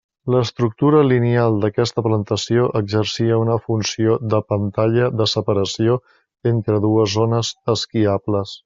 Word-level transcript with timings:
L'estructura 0.33 1.01
lineal 1.09 1.57
d'aquesta 1.65 2.03
plantació 2.07 2.63
exercia 2.81 3.37
una 3.43 3.59
funció 3.69 4.17
de 4.35 4.41
pantalla 4.55 5.13
de 5.21 5.29
separació 5.37 6.03
entre 6.55 6.83
dues 6.89 7.17
zones 7.21 7.57
esquiables. 7.79 8.59